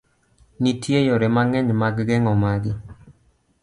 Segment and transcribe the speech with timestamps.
[0.61, 2.71] Nitie yore mang'eny mag geng'o magi.